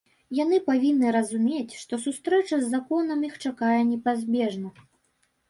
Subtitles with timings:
[0.43, 4.75] Яны павінны разумець, што сустрэча з законам іх чакае непазбежна.